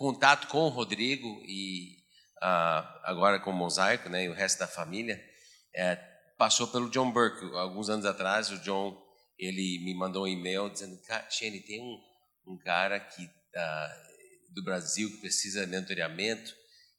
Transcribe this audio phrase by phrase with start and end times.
[0.00, 1.98] o contato com o Rodrigo e
[2.42, 5.22] uh, agora com o Mosaico, né, e o resto da família,
[5.76, 5.96] é,
[6.38, 7.44] passou pelo John Burke.
[7.54, 8.98] Alguns anos atrás, o John
[9.38, 11.98] ele me mandou um e-mail dizendo: Shane, tem um,
[12.46, 16.54] um cara que uh, do Brasil que precisa de mentoreamento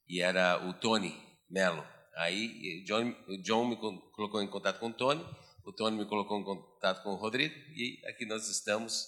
[0.08, 1.84] e era o Tony Mello.
[2.18, 3.78] Aí John, o John me
[4.14, 5.26] colocou em contato com o Tony,
[5.66, 9.08] o Tony me colocou em contato com o Rodrigo e aqui nós estamos.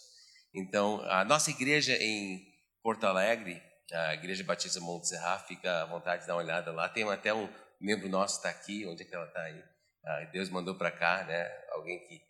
[0.56, 2.44] Então, a nossa igreja em
[2.84, 6.90] Porto Alegre, a Igreja Batista Monte Serra, fica à vontade de dar uma olhada lá.
[6.90, 9.64] Tem até um membro nosso está aqui, onde é que ela está aí?
[10.06, 11.50] Ah, Deus mandou para cá, né?
[11.72, 12.22] Alguém que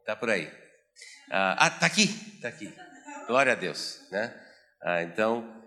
[0.00, 0.50] está por aí.
[1.30, 2.72] Ah, está aqui, está aqui.
[3.26, 4.34] Glória a Deus, né?
[4.82, 5.62] Ah, então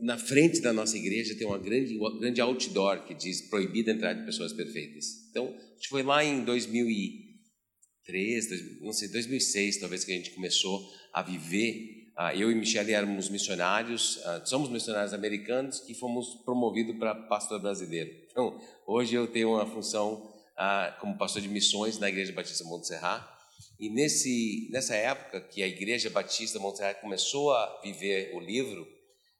[0.00, 3.94] na frente da nossa igreja tem uma grande, uma grande outdoor que diz proibida a
[3.94, 5.28] entrada de pessoas perfeitas.
[5.30, 10.84] Então, a gente foi lá em 2003, não sei, 2006 talvez que a gente começou
[11.12, 11.99] a viver.
[12.16, 17.60] Ah, eu e Michelle éramos missionários, ah, somos missionários americanos que fomos promovidos para pastor
[17.60, 18.10] brasileiro.
[18.30, 22.88] Então, hoje eu tenho uma função ah, como pastor de missões na Igreja Batista Monte
[22.88, 23.40] Serra.
[23.78, 28.86] E nesse, nessa época que a Igreja Batista Montserrat começou a viver o livro,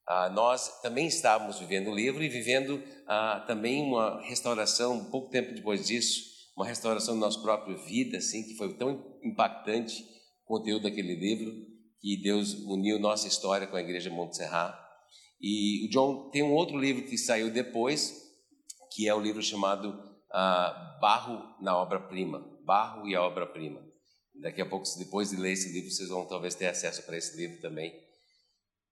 [0.09, 5.31] ah, nós também estávamos vivendo o livro e vivendo ah, também uma restauração, um pouco
[5.31, 6.23] tempo depois disso,
[6.57, 10.03] uma restauração da nossa própria vida, assim, que foi tão impactante
[10.45, 11.55] o conteúdo daquele livro,
[12.01, 14.79] que Deus uniu nossa história com a Igreja Montserrat.
[15.41, 18.15] E o John tem um outro livro que saiu depois,
[18.92, 19.98] que é o livro chamado
[20.33, 23.80] ah, Barro na Obra-Prima, Barro e a Obra-Prima.
[24.41, 27.36] Daqui a pouco, depois de ler esse livro, vocês vão talvez ter acesso para esse
[27.36, 27.92] livro também.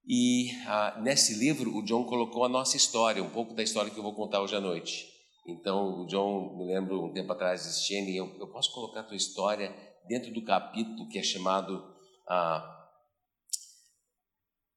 [0.07, 3.99] E ah, nesse livro, o John colocou a nossa história, um pouco da história que
[3.99, 5.07] eu vou contar hoje à noite.
[5.47, 9.05] Então, o John, me lembro um tempo atrás, disse, Jenny, eu, eu posso colocar a
[9.05, 9.75] tua história
[10.07, 11.83] dentro do capítulo que é chamado,
[12.29, 12.78] ah,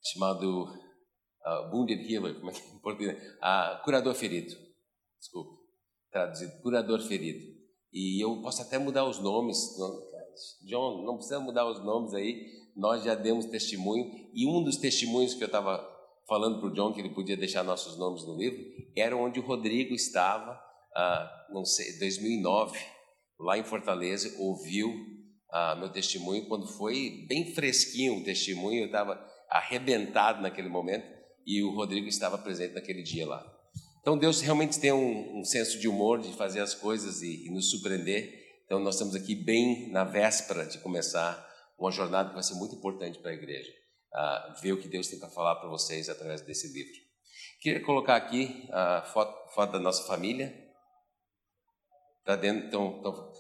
[0.01, 0.67] chamado
[1.43, 3.37] ah, Wounded Healer, como é que é em português?
[3.41, 4.55] Ah, curador ferido.
[5.19, 5.51] Desculpa,
[6.11, 7.61] traduzido, curador ferido.
[7.93, 9.57] E eu posso até mudar os nomes,
[10.65, 14.05] John, não precisa mudar os nomes aí, nós já demos testemunho.
[14.33, 15.87] E um dos testemunhos que eu estava
[16.27, 18.59] falando para o John, que ele podia deixar nossos nomes no livro,
[18.95, 20.59] era onde o Rodrigo estava,
[20.95, 22.79] ah, não sei, 2009,
[23.39, 24.89] lá em Fortaleza, ouviu
[25.51, 29.15] ah, meu testemunho, quando foi bem fresquinho o testemunho, eu estava
[29.51, 31.05] arrebentado naquele momento,
[31.45, 33.45] e o Rodrigo estava presente naquele dia lá.
[33.99, 37.51] Então Deus realmente tem um, um senso de humor de fazer as coisas e, e
[37.51, 38.39] nos surpreender.
[38.65, 41.45] Então, nós estamos aqui bem na véspera de começar
[41.77, 43.69] uma jornada que vai ser muito importante para a igreja.
[44.13, 46.93] Uh, ver o que Deus tem para falar para vocês através desse livro.
[47.59, 50.55] Queria colocar aqui a foto, foto da nossa família.
[52.23, 53.33] Tá dentro, então, então,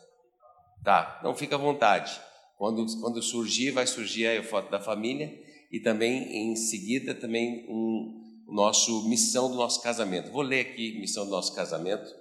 [0.83, 2.19] tá, não fica à vontade.
[2.57, 5.31] Quando, quando surgir, vai surgir aí a foto da família
[5.71, 10.31] e também em seguida também um nosso missão do nosso casamento.
[10.31, 12.13] Vou ler aqui missão do nosso casamento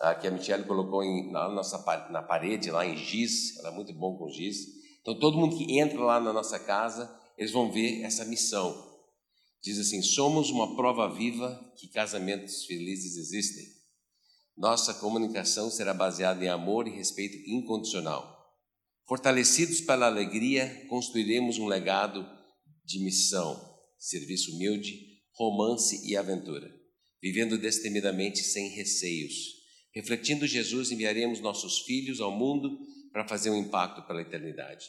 [0.00, 1.78] ah, que a Michelle colocou em, na, nossa,
[2.10, 4.56] na parede, lá em giz, ela é muito bom com giz.
[5.00, 8.86] Então, todo mundo que entra lá na nossa casa, eles vão ver essa missão.
[9.62, 13.64] Diz assim: somos uma prova viva que casamentos felizes existem.
[14.56, 18.36] Nossa comunicação será baseada em amor e respeito incondicional.
[19.06, 22.37] Fortalecidos pela alegria, construiremos um legado
[22.88, 26.68] de missão, serviço humilde, romance e aventura,
[27.22, 29.58] vivendo destemidamente sem receios
[29.98, 32.78] Refletindo Jesus, enviaremos nossos filhos ao mundo
[33.12, 34.86] para fazer um impacto pela eternidade.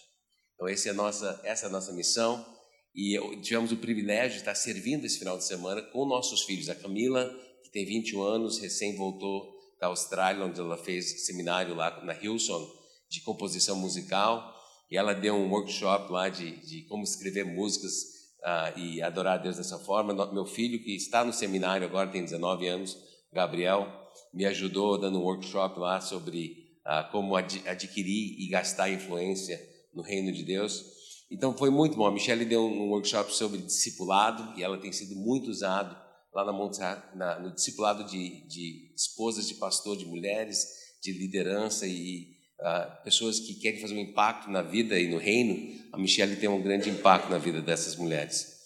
[0.53, 2.45] Então, essa é a nossa, essa é a nossa missão.
[2.93, 6.69] E tivemos o privilégio de estar servindo esse final de semana com nossos filhos.
[6.69, 7.27] A Camila,
[7.63, 12.71] que tem 21 anos, recém voltou da Austrália, onde ela fez seminário lá na Hillsong
[13.09, 14.58] de composição musical.
[14.89, 17.93] E ela deu um workshop lá de, de como escrever músicas
[18.39, 20.13] uh, e adorar a Deus dessa forma.
[20.33, 22.97] Meu filho, que está no seminário agora, tem 19 anos,
[23.31, 23.87] Gabriel,
[24.33, 29.61] me ajudou dando um workshop lá sobre ah, como ad adquirir e gastar influência
[29.93, 30.83] no reino de Deus.
[31.29, 32.07] Então foi muito bom.
[32.07, 35.95] A Michelle deu um workshop sobre discipulado e ela tem sido muito usado
[36.33, 36.79] lá na, Monte,
[37.15, 40.67] na no discipulado de, de, esposas de pastor, de mulheres,
[41.01, 45.79] de liderança e ah, pessoas que querem fazer um impacto na vida e no reino.
[45.91, 48.59] A Michelle tem um grande impacto na vida dessas mulheres.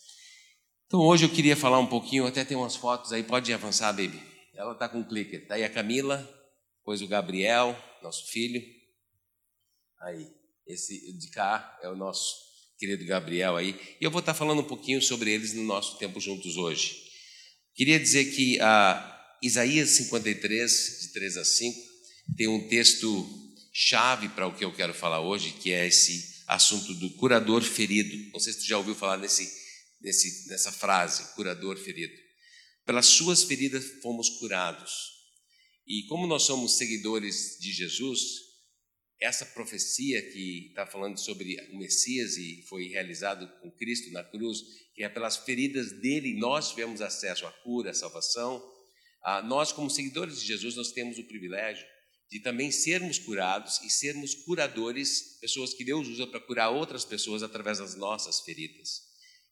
[0.87, 4.21] Então hoje eu queria falar um pouquinho, até tem umas fotos aí, pode avançar, baby.
[4.55, 5.37] Ela está com um clique.
[5.37, 6.17] Está aí a Camila,
[6.79, 8.61] depois o Gabriel, nosso filho.
[10.01, 10.27] Aí,
[10.67, 12.35] esse de cá é o nosso
[12.77, 13.79] querido Gabriel aí.
[13.99, 17.01] E eu vou estar tá falando um pouquinho sobre eles no nosso tempo juntos hoje.
[17.73, 21.79] Queria dizer que a Isaías 53, de 3 a 5,
[22.37, 23.42] tem um texto
[23.73, 28.31] chave para o que eu quero falar hoje, que é esse assunto do curador ferido.
[28.31, 29.51] Não sei se tu já ouviu falar nesse,
[29.99, 32.13] nesse, nessa frase, curador ferido.
[32.85, 35.11] Pelas suas feridas fomos curados.
[35.87, 38.21] E como nós somos seguidores de Jesus,
[39.19, 44.59] essa profecia que está falando sobre o Messias e foi realizado com Cristo na cruz,
[44.93, 48.63] que é pelas feridas dele nós tivemos acesso à cura, à salvação.
[49.23, 51.85] Ah, nós, como seguidores de Jesus, nós temos o privilégio
[52.33, 57.43] de também sermos curados e sermos curadores, pessoas que Deus usa para curar outras pessoas
[57.43, 59.03] através das nossas feridas.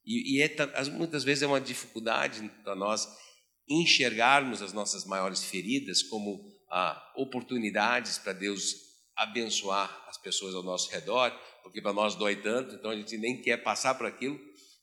[0.04, 0.50] E, e é,
[0.90, 3.08] muitas vezes é uma dificuldade para nós
[3.70, 8.76] enxergarmos as nossas maiores feridas como ah, oportunidades para Deus
[9.16, 11.30] abençoar as pessoas ao nosso redor,
[11.62, 14.40] porque para nós dói tanto, então a gente nem quer passar por aquilo,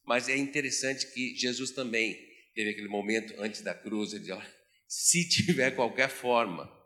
[0.07, 2.17] mas é interessante que Jesus também
[2.55, 4.39] teve aquele momento antes da cruz, ele diz,
[4.87, 6.78] se tiver qualquer forma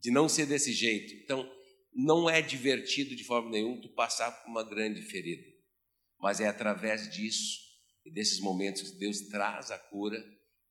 [0.00, 1.50] de não ser desse jeito, então
[1.92, 5.46] não é divertido de forma nenhuma tu passar por uma grande ferida,
[6.18, 7.58] mas é através disso
[8.04, 10.22] e desses momentos que Deus traz a cura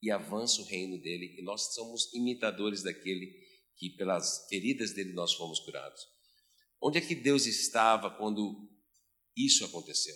[0.01, 3.33] e avança o reino dele, e nós somos imitadores daquele
[3.75, 6.01] que pelas feridas dele nós fomos curados.
[6.81, 8.69] Onde é que Deus estava quando
[9.35, 10.15] isso aconteceu?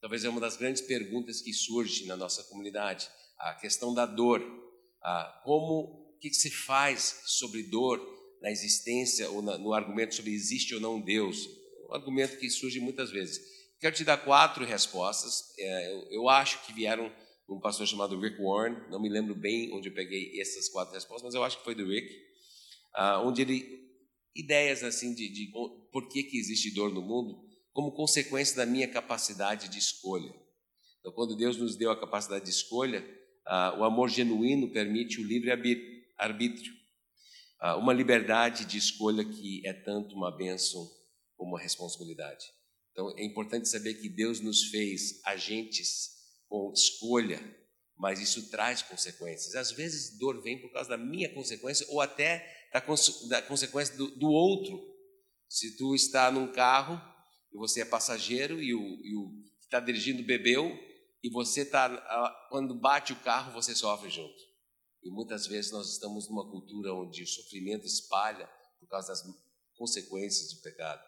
[0.00, 3.08] Talvez é uma das grandes perguntas que surge na nossa comunidade,
[3.38, 4.40] a questão da dor.
[5.00, 8.00] A como, o que, que se faz sobre dor
[8.42, 11.48] na existência ou na, no argumento sobre existe ou não Deus?
[11.88, 13.40] Um argumento que surge muitas vezes.
[13.80, 15.54] Quero te dar quatro respostas.
[15.58, 17.10] É, eu, eu acho que vieram
[17.48, 21.24] um pastor chamado Rick Warren, não me lembro bem onde eu peguei essas quatro respostas,
[21.24, 22.14] mas eu acho que foi do Rick,
[22.96, 23.82] uh, onde ele
[24.34, 25.52] ideias assim de, de
[25.92, 30.32] por que, que existe dor no mundo como consequência da minha capacidade de escolha.
[31.00, 33.04] Então, quando Deus nos deu a capacidade de escolha,
[33.46, 35.50] uh, o amor genuíno permite o livre
[36.16, 36.72] arbítrio,
[37.78, 40.90] uma liberdade de escolha que é tanto uma bênção
[41.36, 42.44] como uma responsabilidade.
[42.90, 46.10] Então, é importante saber que Deus nos fez agentes
[46.48, 47.40] com escolha,
[47.96, 49.54] mas isso traz consequências.
[49.54, 52.80] Às vezes, dor vem por causa da minha consequência ou até da,
[53.28, 54.80] da consequência do, do, outro.
[55.48, 57.00] Se tu está num carro
[57.52, 59.30] e você é passageiro e o, e o
[59.60, 60.76] que está dirigindo bebeu
[61.22, 61.88] e você está,
[62.50, 64.51] quando bate o carro, você sofre junto.
[65.02, 69.22] E muitas vezes nós estamos numa cultura onde o sofrimento espalha por causa das
[69.74, 71.02] consequências do pecado.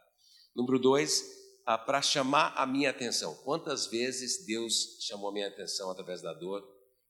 [0.54, 1.22] Número dois,
[1.66, 3.34] ah, para chamar a minha atenção.
[3.36, 6.62] Quantas vezes Deus chamou a minha atenção através da dor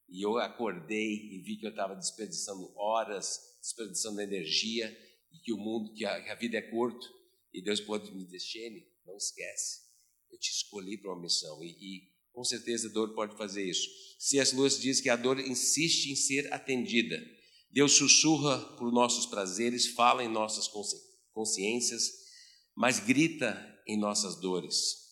[0.09, 4.97] e eu acordei e vi que eu estava desperdiçando horas, desperdiçando energia
[5.33, 7.07] e que o mundo, que a, que a vida é curto
[7.53, 9.83] e Deus pode me dizer, não esquece,
[10.31, 13.89] eu te escolhi para uma missão e, e com certeza a dor pode fazer isso.
[14.19, 14.55] C.S.
[14.57, 17.17] Lewis diz que a dor insiste em ser atendida.
[17.71, 20.69] Deus sussurra por nossos prazeres, fala em nossas
[21.33, 22.03] consciências,
[22.77, 25.05] mas grita em nossas dores.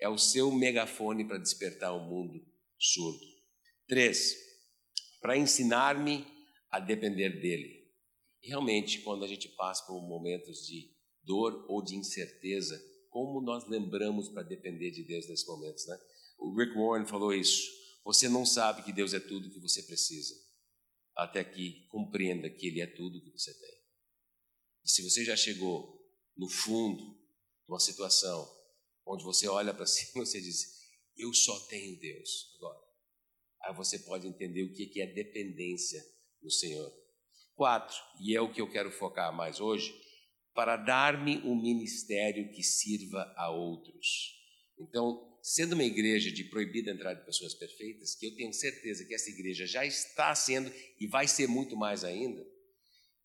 [0.00, 2.42] É o seu megafone para despertar o mundo
[2.78, 3.20] surdo.
[3.86, 4.34] Três,
[5.20, 6.26] para ensinar-me
[6.70, 7.90] a depender dele.
[8.42, 10.90] E realmente, quando a gente passa por momentos de
[11.22, 15.98] dor ou de incerteza, como nós lembramos para depender de Deus nesses momentos, né?
[16.40, 17.70] O Rick Warren falou isso.
[18.04, 20.34] Você não sabe que Deus é tudo que você precisa,
[21.14, 23.78] até que compreenda que Ele é tudo que você tem.
[24.82, 26.00] E se você já chegou
[26.36, 27.20] no fundo
[27.68, 28.50] uma situação
[29.06, 32.80] onde você olha para si e você diz: Eu só tenho Deus agora.
[33.62, 36.02] Aí você pode entender o que é dependência
[36.42, 36.90] no Senhor.
[37.54, 39.94] Quatro, e é o que eu quero focar mais hoje,
[40.54, 44.34] para dar-me um ministério que sirva a outros.
[44.78, 49.14] Então, sendo uma igreja de proibida entrada de pessoas perfeitas, que eu tenho certeza que
[49.14, 52.44] essa igreja já está sendo e vai ser muito mais ainda,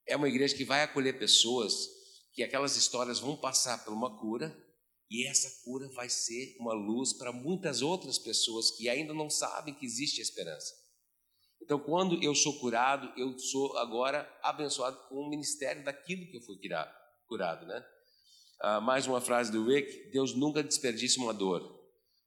[0.07, 1.89] é uma igreja que vai acolher pessoas
[2.33, 4.55] que aquelas histórias vão passar por uma cura
[5.09, 9.73] e essa cura vai ser uma luz para muitas outras pessoas que ainda não sabem
[9.73, 10.73] que existe esperança.
[11.61, 16.41] Então, quando eu sou curado, eu sou agora abençoado com o ministério daquilo que eu
[16.41, 16.57] fui
[17.27, 17.83] curado, né?
[18.59, 21.61] Ah, mais uma frase do Rick: Deus nunca desperdiça uma dor,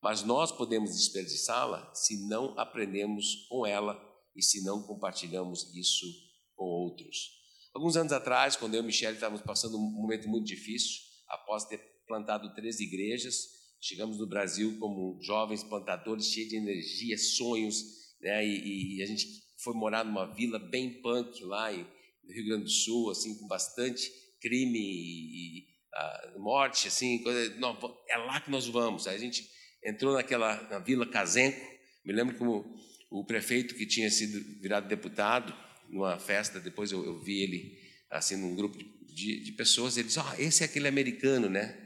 [0.03, 4.01] mas nós podemos desperdiçá-la se não aprendemos com ela
[4.37, 6.07] e se não compartilhamos isso
[6.55, 7.39] com outros.
[7.75, 11.79] Alguns anos atrás, quando eu e Michelle estávamos passando um momento muito difícil, após ter
[12.07, 17.85] plantado três igrejas, chegamos no Brasil como jovens plantadores, cheios de energia, sonhos,
[18.21, 18.45] né?
[18.45, 19.27] E, e, a gente
[19.63, 21.87] foi morar numa vila bem punk lá em,
[22.25, 27.77] no Rio Grande do Sul, assim, com bastante crime e, uh, morte, assim, coisa, não,
[28.09, 29.07] é lá que nós vamos.
[29.07, 29.49] A gente
[29.89, 31.61] entrou naquela na Vila Casenco,
[32.05, 32.79] me lembro como
[33.11, 35.55] o prefeito que tinha sido virado deputado,
[35.89, 37.79] numa festa, depois eu, eu vi ele
[38.11, 41.77] assim num grupo de, de pessoas, ele disse, ah, esse é aquele americano, né?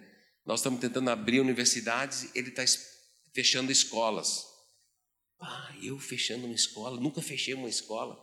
[0.44, 2.64] Nós estamos tentando abrir universidades, ele está
[3.32, 4.44] fechando escolas.
[5.40, 8.18] Ah, eu fechando uma escola, nunca fechei uma escola.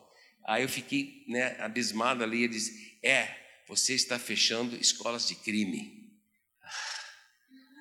[0.45, 3.36] Aí eu fiquei né, abismado ali, ele disse, é,
[3.67, 6.00] você está fechando escolas de crime.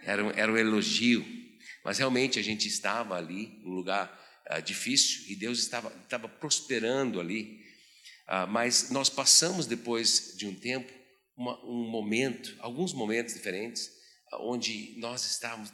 [0.04, 1.24] Era, era um elogio,
[1.88, 4.12] mas realmente a gente estava ali, num lugar
[4.50, 7.62] uh, difícil, e Deus estava, estava prosperando ali.
[8.28, 10.92] Uh, mas nós passamos depois de um tempo,
[11.34, 13.88] uma, um momento, alguns momentos diferentes,
[14.34, 15.72] onde nós estávamos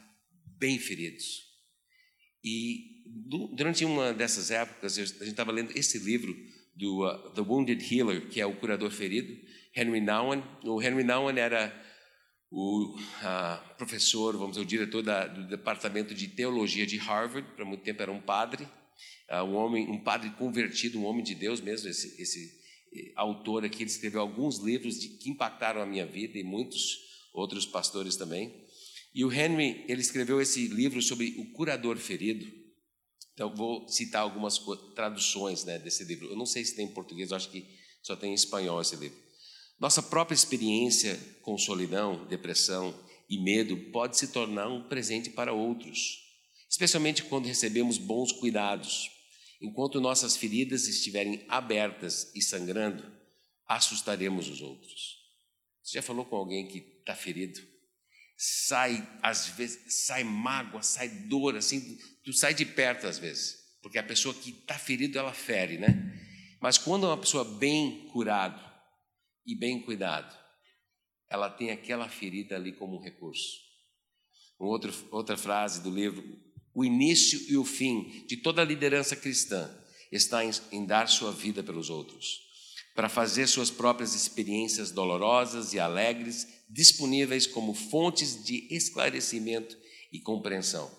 [0.57, 1.25] bem feridos.
[2.41, 3.03] E
[3.53, 6.33] durante uma dessas épocas, a gente estava lendo esse livro
[6.77, 9.35] do uh, The Wounded Healer, que é o curador ferido,
[9.75, 10.41] Henry Nouwen.
[10.63, 11.77] O Henry Nouwen era
[12.51, 17.65] o uh, professor, vamos dizer, o diretor da, do departamento de teologia de Harvard, para
[17.65, 18.67] muito tempo era um padre,
[19.29, 21.89] uh, um homem, um padre convertido, um homem de Deus mesmo.
[21.89, 22.61] Esse, esse
[22.93, 26.99] eh, autor aqui ele escreveu alguns livros de, que impactaram a minha vida e muitos
[27.33, 28.65] outros pastores também.
[29.13, 32.45] E o Henry, ele escreveu esse livro sobre o curador ferido.
[33.33, 34.59] Então, vou citar algumas
[34.93, 36.27] traduções né, desse livro.
[36.27, 37.65] Eu não sei se tem em português, eu acho que
[38.01, 39.24] só tem em espanhol esse livro.
[39.79, 42.97] Nossa própria experiência com solidão, depressão
[43.29, 46.23] e medo pode se tornar um presente para outros,
[46.69, 49.11] especialmente quando recebemos bons cuidados.
[49.61, 53.03] Enquanto nossas feridas estiverem abertas e sangrando,
[53.67, 55.17] assustaremos os outros.
[55.83, 57.59] Você já falou com alguém que está ferido?
[58.37, 63.97] Sai, às vezes, sai mágoa, sai dor, assim, tu sai de perto às vezes, porque
[63.97, 66.21] a pessoa que está ferida, ela fere, né?
[66.61, 68.64] Mas quando é uma pessoa bem curada
[69.45, 70.35] e bem cuidado,
[71.29, 73.59] ela tem aquela ferida ali como um recurso.
[74.57, 76.23] Outro, outra frase do livro:
[76.73, 79.69] o início e o fim de toda a liderança cristã
[80.11, 82.45] está em, em dar sua vida pelos outros
[82.95, 89.77] para fazer suas próprias experiências dolorosas e alegres disponíveis como fontes de esclarecimento
[90.13, 90.89] e compreensão.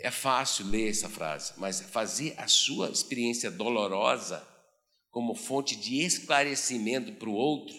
[0.00, 4.48] É fácil ler essa frase, mas fazer a sua experiência dolorosa
[5.12, 7.76] como fonte de esclarecimento para o outro,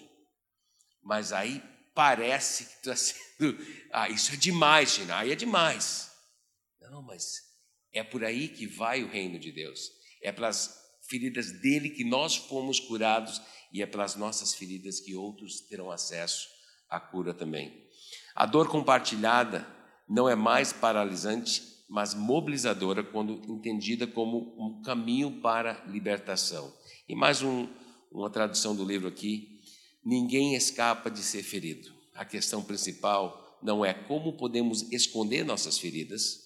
[1.02, 1.62] mas aí
[1.94, 3.58] parece que está sendo.
[3.92, 6.12] Ah, isso é demais, Gina, aí é demais.
[6.80, 7.42] Não, mas
[7.92, 9.90] é por aí que vai o reino de Deus.
[10.22, 13.42] É pelas feridas dele que nós fomos curados
[13.74, 16.48] e é pelas nossas feridas que outros terão acesso
[16.88, 17.84] à cura também.
[18.36, 19.68] A dor compartilhada
[20.08, 26.72] não é mais paralisante, mas mobilizadora quando entendida como um caminho para libertação.
[27.08, 27.68] E mais um,
[28.12, 29.62] uma tradução do livro aqui:
[30.04, 31.94] ninguém escapa de ser ferido.
[32.14, 36.42] A questão principal não é como podemos esconder nossas feridas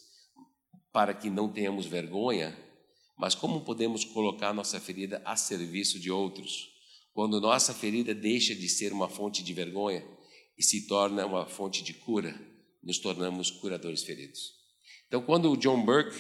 [0.92, 2.68] para que não tenhamos vergonha
[3.18, 6.70] mas como podemos colocar nossa ferida a serviço de outros?
[7.14, 10.06] Quando nossa ferida deixa de ser uma fonte de vergonha
[10.56, 12.40] e se torna uma fonte de cura,
[12.84, 14.54] nos tornamos curadores feridos.
[15.08, 16.16] Então, quando o John Burke,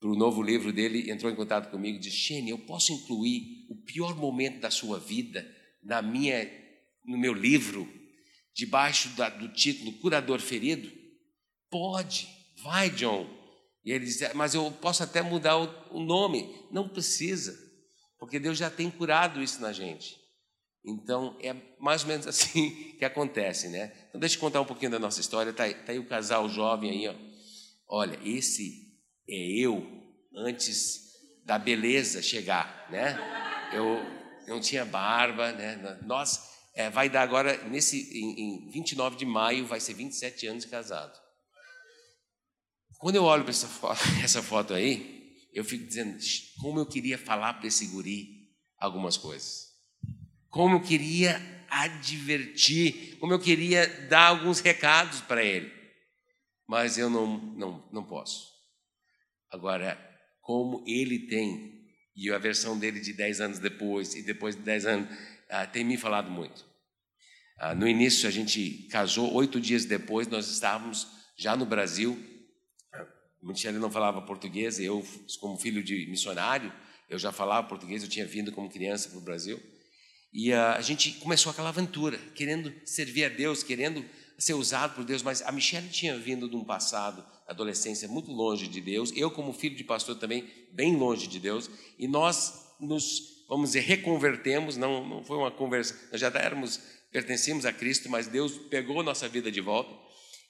[0.00, 3.66] para o novo livro dele, entrou em contato comigo e disse: Shane, eu posso incluir
[3.70, 5.46] o pior momento da sua vida
[5.82, 6.50] na minha,
[7.04, 7.88] no meu livro,
[8.54, 10.90] debaixo da, do título Curador Ferido?
[11.70, 12.28] Pode,
[12.62, 13.28] vai, John.
[13.84, 16.54] E ele diz: Mas eu posso até mudar o nome.
[16.70, 17.56] Não precisa,
[18.18, 20.16] porque Deus já tem curado isso na gente.
[20.84, 23.92] Então, é mais ou menos assim que acontece, né?
[24.08, 25.50] Então, deixa eu contar um pouquinho da nossa história.
[25.50, 27.14] Está aí, tá aí o casal jovem aí, ó.
[27.88, 28.85] Olha, esse
[29.28, 29.84] é eu
[30.34, 31.06] antes
[31.44, 33.16] da beleza chegar, né?
[33.72, 33.98] Eu
[34.46, 35.98] não tinha barba, né?
[36.02, 36.40] Nós,
[36.74, 41.18] é, vai dar agora, nesse, em, em 29 de maio, vai ser 27 anos casado.
[42.98, 46.18] Quando eu olho para essa foto, essa foto aí, eu fico dizendo,
[46.60, 49.66] como eu queria falar para esse guri algumas coisas.
[50.50, 55.72] Como eu queria advertir, como eu queria dar alguns recados para ele.
[56.66, 58.55] Mas eu não, não, não posso.
[59.56, 59.98] Agora,
[60.40, 61.84] como ele tem,
[62.14, 65.08] e a versão dele de 10 anos depois, e depois de 10 anos,
[65.50, 66.64] ah, tem me falado muito.
[67.58, 71.08] Ah, no início, a gente casou, oito dias depois, nós estávamos
[71.38, 72.16] já no Brasil,
[73.42, 75.06] Michele não falava português, eu,
[75.40, 76.72] como filho de missionário,
[77.08, 79.62] eu já falava português, eu tinha vindo como criança para o Brasil.
[80.32, 84.04] E uh, a gente começou aquela aventura, querendo servir a Deus, querendo
[84.36, 88.66] ser usado por Deus, mas a Michelle tinha vindo de um passado, adolescência, muito longe
[88.68, 93.44] de Deus, eu, como filho de pastor, também bem longe de Deus, e nós nos,
[93.48, 96.80] vamos dizer, reconvertemos, não, não foi uma conversão, nós já éramos,
[97.12, 100.06] pertencíamos a Cristo, mas Deus pegou nossa vida de volta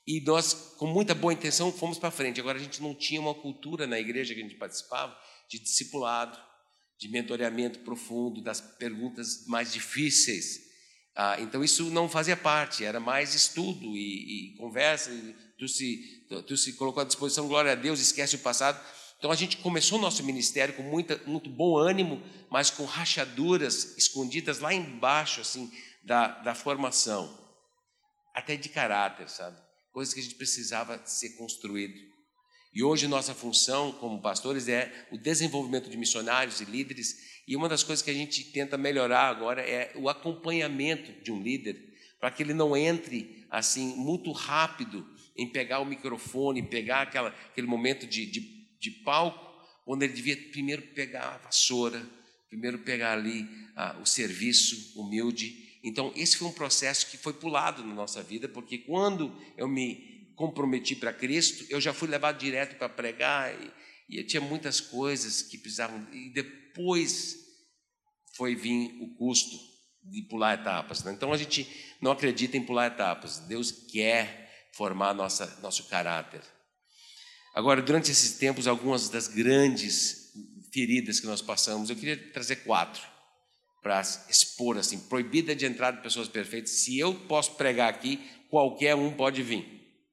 [0.07, 2.41] e nós, com muita boa intenção, fomos para frente.
[2.41, 5.17] Agora, a gente não tinha uma cultura na igreja que a gente participava
[5.51, 6.39] de discipulado,
[6.97, 10.61] de mentoreamento profundo, das perguntas mais difíceis.
[11.15, 15.11] Ah, então isso não fazia parte, era mais estudo e, e conversa.
[15.11, 18.81] E tu, se, tu, se colocou à disposição, glória a Deus, esquece o passado.
[19.19, 23.97] Então a gente começou o nosso ministério com muita, muito bom ânimo, mas com rachaduras
[23.97, 25.71] escondidas lá embaixo, assim,
[26.05, 27.37] da, da formação,
[28.35, 29.57] até de caráter, sabe?
[29.93, 31.99] Coisas que a gente precisava ser construído.
[32.75, 37.17] E hoje nossa função como pastores é o desenvolvimento de missionários e líderes,
[37.49, 41.43] e uma das coisas que a gente tenta melhorar agora é o acompanhamento de um
[41.43, 41.77] líder,
[42.21, 45.07] para que ele não entre assim muito rápido
[45.37, 48.41] em pegar o microfone, pegar aquela, aquele momento de, de,
[48.79, 49.45] de palco,
[49.87, 52.05] onde ele devia primeiro pegar a vassoura,
[52.49, 55.79] primeiro pegar ali ah, o serviço humilde.
[55.85, 60.33] Então, esse foi um processo que foi pulado na nossa vida, porque quando eu me
[60.35, 63.55] comprometi para Cristo, eu já fui levado direto para pregar
[64.09, 66.07] e, e tinha muitas coisas que precisavam.
[66.13, 67.37] E depois
[68.37, 69.57] foi vir o custo
[70.03, 71.03] de pular etapas.
[71.03, 71.13] Né?
[71.13, 71.67] Então a gente
[72.01, 73.39] não acredita em pular etapas.
[73.41, 74.46] Deus quer
[74.77, 76.43] formar nossa, nosso caráter.
[77.55, 80.33] Agora, durante esses tempos, algumas das grandes
[80.73, 83.03] feridas que nós passamos, eu queria trazer quatro
[83.83, 86.71] para expor assim, proibida de entrada de pessoas perfeitas.
[86.71, 89.65] Se eu posso pregar aqui, qualquer um pode vir.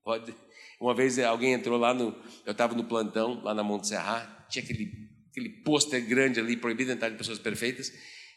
[0.03, 0.33] Pode.
[0.79, 2.15] Uma vez alguém entrou lá no.
[2.45, 6.91] Eu estava no plantão, lá na Monte Serra, tinha aquele, aquele pôster grande ali, proibido
[6.91, 7.91] entrar de pessoas perfeitas.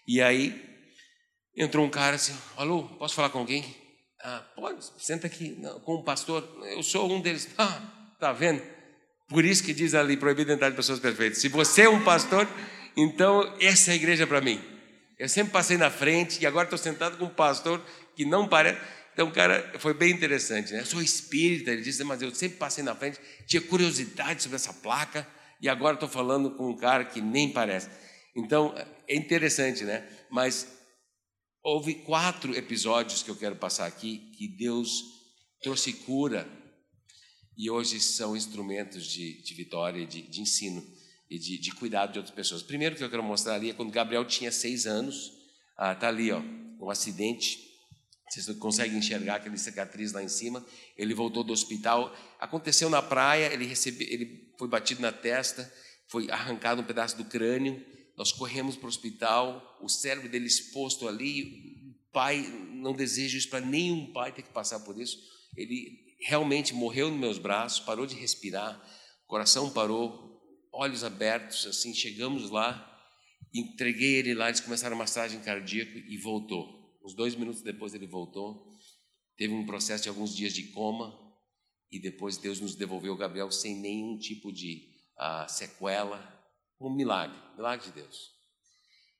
[0.09, 0.61] E aí
[1.57, 3.86] entrou um cara assim: Alô, posso falar com alguém?
[4.29, 6.43] Ah, pode, senta aqui, Não, com o pastor.
[6.65, 7.49] Eu sou um deles.
[7.57, 7.81] Ah,
[8.19, 8.61] tá vendo?
[9.29, 11.39] Por isso que diz ali: proibido entrar de pessoas perfeitas.
[11.39, 12.49] Se você é um pastor,
[12.97, 14.61] então essa é a igreja para mim.
[15.17, 17.81] Eu sempre passei na frente e agora estou sentado com um pastor
[18.17, 18.81] que não parece.
[19.13, 20.81] Então, cara, foi bem interessante, né?
[20.81, 24.73] Eu sou espírita, ele disse, mas eu sempre passei na frente, tinha curiosidade sobre essa
[24.73, 25.27] placa,
[25.61, 27.89] e agora estou falando com um cara que nem parece.
[28.35, 28.75] Então,
[29.09, 30.05] é interessante, né?
[30.31, 30.76] Mas
[31.67, 35.03] houve quatro episódios que eu quero passar aqui que Deus
[35.61, 36.49] trouxe cura
[37.59, 40.87] e hoje são instrumentos de, de vitória, de, de ensino
[41.29, 42.63] e de, de, cuidado de outras pessoas.
[42.63, 45.33] Primeiro que eu quero mostrar ali é quando Gabriel tinha seis anos,
[45.77, 47.67] ah, tá ali, ó, um acidente
[48.31, 50.65] vocês conseguem enxergar aquele cicatriz lá em cima.
[50.97, 52.15] Ele voltou do hospital.
[52.41, 55.73] Aconteceu na praia, ele, recebe, ele foi batido na testa,
[56.09, 57.85] foi arrancado um pedaço do crânio.
[58.17, 61.43] Nós corremos para o hospital, o cérebro dele exposto ali.
[61.91, 62.41] O pai,
[62.73, 65.19] não desejo isso para nenhum pai ter que passar por isso.
[65.55, 68.81] Ele realmente morreu nos meus braços, parou de respirar,
[69.27, 70.41] coração parou,
[70.73, 72.93] olhos abertos, assim, chegamos lá,
[73.53, 76.97] entreguei ele lá, eles começaram a massagem cardíaca e voltou.
[77.05, 78.73] Uns dois minutos depois ele voltou,
[79.37, 81.17] teve um processo de alguns dias de coma
[81.91, 86.36] e depois Deus nos devolveu o Gabriel sem nenhum tipo de uh, sequela,
[86.81, 88.31] um milagre, milagre de Deus.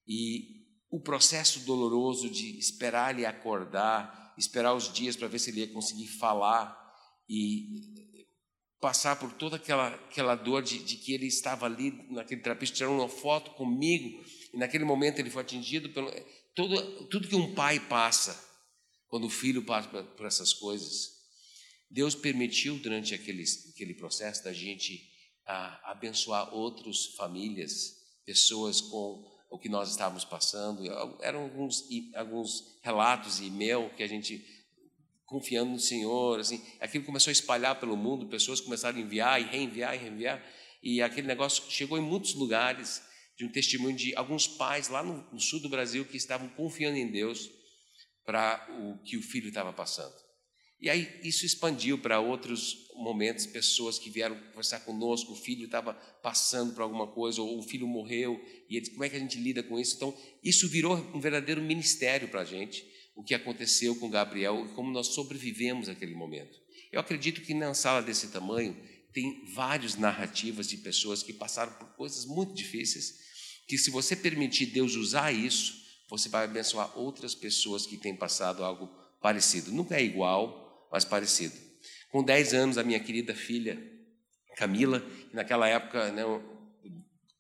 [0.07, 5.61] E o processo doloroso de esperar ele acordar, esperar os dias para ver se ele
[5.61, 6.77] ia conseguir falar
[7.29, 8.07] e
[8.81, 13.01] passar por toda aquela, aquela dor de, de que ele estava ali naquele trapeço, tirando
[13.01, 16.11] uma foto comigo, e naquele momento ele foi atingido pelo
[16.55, 18.39] tudo, tudo que um pai passa,
[19.09, 21.17] quando o filho passa por essas coisas,
[21.91, 25.01] Deus permitiu durante aquele, aquele processo da gente
[25.47, 30.83] ah, abençoar outras famílias, pessoas com o que nós estávamos passando.
[31.23, 34.45] Eram alguns, alguns relatos e e-mail que a gente,
[35.25, 39.45] confiando no Senhor, assim, aquilo começou a espalhar pelo mundo, pessoas começaram a enviar e
[39.45, 40.45] reenviar e reenviar,
[40.83, 43.03] e aquele negócio chegou em muitos lugares
[43.37, 46.97] de um testemunho de alguns pais lá no, no sul do Brasil que estavam confiando
[46.97, 47.51] em Deus
[48.25, 50.26] para o que o filho estava passando.
[50.81, 55.95] E aí isso expandiu para outros momentos, pessoas que vieram conversar conosco, o filho estava
[55.95, 59.39] passando por alguma coisa, ou o filho morreu, e eles, como é que a gente
[59.39, 59.97] lida com isso?
[59.97, 64.75] Então, isso virou um verdadeiro ministério para a gente, o que aconteceu com Gabriel e
[64.75, 66.59] como nós sobrevivemos aquele momento.
[66.93, 68.77] Eu acredito que na sala desse tamanho
[69.13, 73.27] tem várias narrativas de pessoas que passaram por coisas muito difíceis
[73.67, 78.65] que se você permitir Deus usar isso, você vai abençoar outras pessoas que têm passado
[78.65, 78.89] algo
[79.21, 79.73] parecido.
[79.73, 80.66] Nunca é igual,
[80.97, 81.55] mas parecido.
[82.09, 83.79] Com 10 anos, a minha querida filha
[84.57, 86.23] Camila, naquela época, né,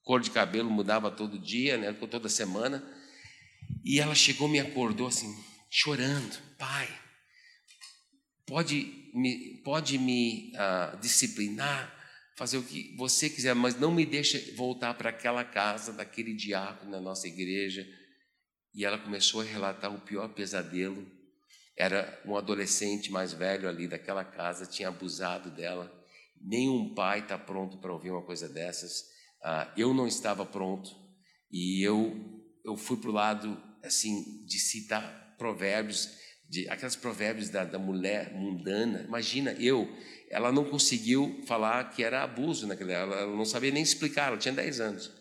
[0.02, 2.86] cor de cabelo mudava todo dia, né, toda semana,
[3.82, 5.34] e ela chegou, me acordou assim,
[5.70, 6.86] chorando, pai,
[8.44, 11.90] pode me, pode me uh, disciplinar,
[12.36, 16.90] fazer o que você quiser, mas não me deixe voltar para aquela casa daquele diácono
[16.90, 17.86] na nossa igreja.
[18.74, 21.15] E ela começou a relatar o pior pesadelo.
[21.76, 25.92] Era um adolescente mais velho ali daquela casa, tinha abusado dela.
[26.40, 29.04] Nenhum pai está pronto para ouvir uma coisa dessas.
[29.42, 30.90] Ah, eu não estava pronto
[31.50, 32.36] e eu
[32.66, 36.10] eu fui para o lado assim de citar provérbios,
[36.48, 39.04] de, aquelas provérbios da, da mulher mundana.
[39.06, 39.88] Imagina, eu,
[40.28, 44.52] ela não conseguiu falar que era abuso naquela, ela não sabia nem explicar, ela tinha
[44.52, 45.12] 10 anos.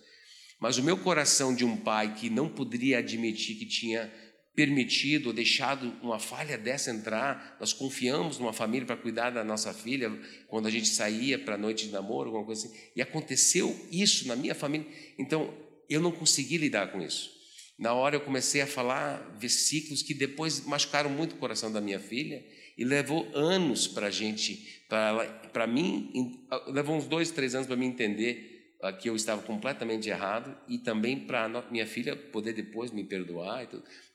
[0.59, 4.11] Mas o meu coração de um pai que não poderia admitir que tinha
[4.55, 9.73] permitido ou deixado uma falha dessa entrar, nós confiamos numa família para cuidar da nossa
[9.73, 10.09] filha
[10.47, 14.27] quando a gente saía para a noite de namoro, alguma coisa assim, e aconteceu isso
[14.27, 14.87] na minha família.
[15.19, 15.53] Então,
[15.89, 17.35] eu não consegui lidar com isso.
[17.77, 21.99] Na hora eu comecei a falar versículos que depois machucaram muito o coração da minha
[21.99, 22.43] filha
[22.77, 27.87] e levou anos para a gente, para mim, levou uns dois, três anos para mim
[27.87, 28.54] entender
[28.93, 33.67] que eu estava completamente errado e também para minha filha poder depois me perdoar.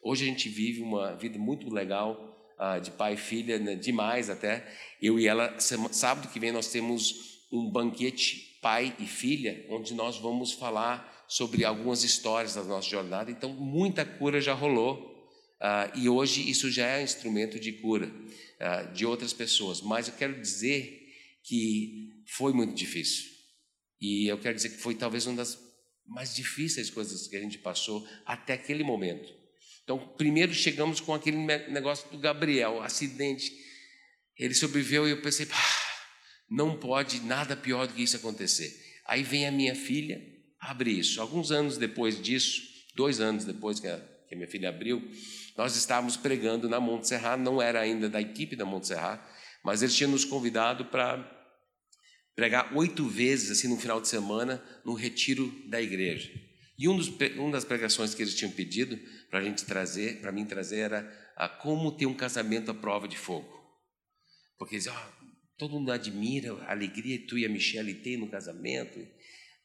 [0.03, 4.29] Hoje a gente vive uma vida muito legal uh, de pai e filha, né, demais
[4.31, 4.67] até.
[5.01, 10.19] Eu e ela, sábado que vem nós temos um banquete pai e filha, onde nós
[10.19, 13.31] vamos falar sobre algumas histórias da nossa jornada.
[13.31, 15.09] Então, muita cura já rolou.
[15.61, 19.81] Uh, e hoje isso já é um instrumento de cura uh, de outras pessoas.
[19.81, 21.09] Mas eu quero dizer
[21.43, 23.40] que foi muito difícil.
[24.01, 25.59] E eu quero dizer que foi talvez uma das
[26.07, 29.33] mais difíceis coisas que a gente passou até aquele momento.
[29.85, 33.53] Então, primeiro chegamos com aquele negócio do Gabriel, acidente.
[34.37, 35.47] Ele sobreviveu e eu pensei,
[36.51, 38.73] não pode nada pior do que isso acontecer.
[39.07, 40.21] Aí vem a minha filha,
[40.59, 41.21] abre isso.
[41.21, 42.63] Alguns anos depois disso,
[42.95, 45.03] dois anos depois que a, que a minha filha abriu,
[45.57, 49.21] nós estávamos pregando na Montserrat, não era ainda da equipe da Montserrat,
[49.65, 51.40] mas eles tinham nos convidado para
[52.41, 56.33] pregar oito vezes, assim, no final de semana, no retiro da igreja.
[56.79, 58.99] E um dos, uma das pregações que eles tinham pedido
[59.29, 63.07] para a gente trazer, para mim trazer, era a como ter um casamento à prova
[63.07, 63.47] de fogo.
[64.59, 68.31] Porque eles oh, todo mundo admira a alegria que tu e a Michelle têm no
[68.31, 68.99] casamento.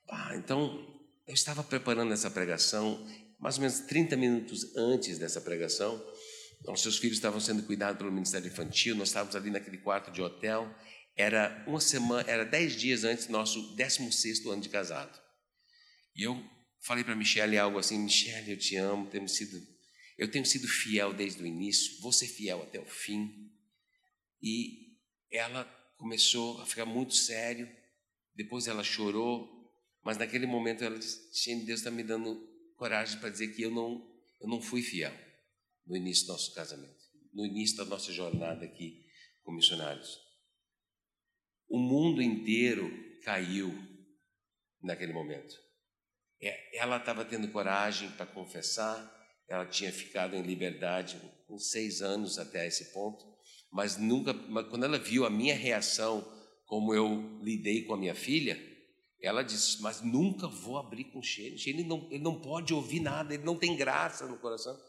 [0.10, 0.86] Ah, então,
[1.26, 3.08] eu estava preparando essa pregação,
[3.40, 6.06] mais ou menos 30 minutos antes dessa pregação.
[6.66, 10.70] Nossos filhos estavam sendo cuidados pelo Ministério Infantil, nós estávamos ali naquele quarto de hotel
[11.16, 15.18] era uma semana, era dez dias antes do nosso 16 ano de casado.
[16.16, 16.44] E eu
[16.82, 19.66] falei para Michelle algo assim: Michelle, eu te amo, temos sido,
[20.18, 23.52] eu tenho sido fiel desde o início, vou ser fiel até o fim.
[24.42, 24.98] E
[25.32, 25.64] ela
[25.98, 27.70] começou a ficar muito sério.
[28.36, 29.50] Depois ela chorou,
[30.04, 32.36] mas naquele momento ela disse: Deus está me dando
[32.76, 34.06] coragem para dizer que eu não,
[34.42, 35.14] eu não fui fiel
[35.88, 39.06] no início do nosso casamento, no início da nossa jornada aqui
[39.44, 40.25] como missionários.
[41.68, 42.92] O mundo inteiro
[43.24, 43.74] caiu
[44.82, 45.56] naquele momento.
[46.42, 49.12] É, ela estava tendo coragem para confessar,
[49.48, 53.26] ela tinha ficado em liberdade uns seis anos até esse ponto,
[53.72, 56.24] mas nunca, mas quando ela viu a minha reação,
[56.66, 58.60] como eu lidei com a minha filha,
[59.22, 61.84] ela disse: Mas nunca vou abrir com o Shane.
[61.84, 64.80] Não, ele não pode ouvir nada, ele não tem graça no coração.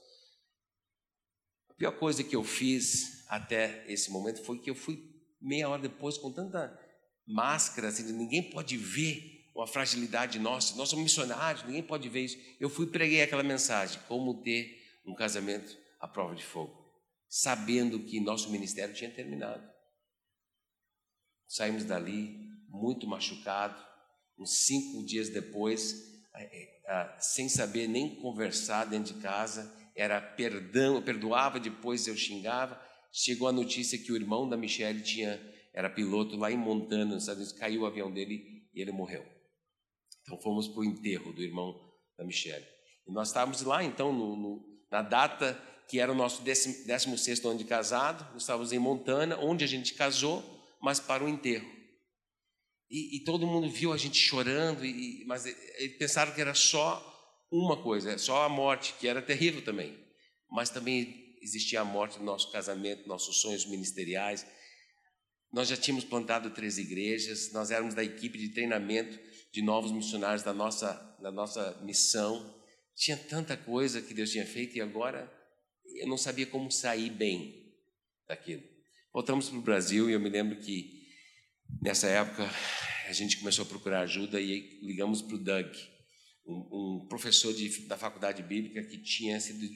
[1.71, 5.83] A pior coisa que eu fiz até esse momento foi que eu fui meia hora
[5.83, 6.79] depois, com tanta
[7.27, 10.77] máscara, assim, ninguém pode ver a fragilidade nossa.
[10.77, 12.39] Nós somos missionários, ninguém pode ver isso.
[12.61, 16.77] Eu fui preguei aquela mensagem: como ter um casamento à prova de fogo,
[17.29, 19.67] sabendo que nosso ministério tinha terminado.
[21.49, 23.81] Saímos dali muito machucado,
[24.39, 25.95] uns cinco dias depois,
[27.19, 32.79] sem saber nem conversar dentro de casa, era perdão, eu perdoava, depois eu xingava,
[33.19, 35.41] chegou a notícia que o irmão da Michelle tinha,
[35.73, 39.25] era piloto lá em Montana, nos Estados Unidos, caiu o avião dele e ele morreu.
[40.23, 41.75] Então fomos para o enterro do irmão
[42.19, 42.67] da Michelle.
[43.09, 45.55] E nós estávamos lá, então, no, no, na data
[45.89, 49.95] que era o nosso 16 ano de casado, nós estávamos em Montana, onde a gente
[49.95, 50.45] casou,
[50.83, 51.71] mas para o enterro.
[52.91, 57.15] E, e todo mundo viu a gente chorando, e, mas eles pensaram que era só
[57.51, 59.97] uma coisa, só a morte, que era terrível também.
[60.51, 64.47] Mas também existia a morte do nosso casamento, nossos sonhos ministeriais.
[65.53, 69.19] Nós já tínhamos plantado três igrejas, nós éramos da equipe de treinamento
[69.53, 72.55] de novos missionários da nossa, da nossa missão.
[72.95, 75.33] Tinha tanta coisa que Deus tinha feito e agora
[75.95, 77.73] eu não sabia como sair bem
[78.29, 78.63] daquilo.
[79.13, 81.07] Voltamos para o Brasil e eu me lembro que
[81.81, 82.49] nessa época
[83.09, 85.67] a gente começou a procurar ajuda e ligamos para o Doug,
[86.47, 89.67] um, um professor de, da faculdade bíblica que tinha sido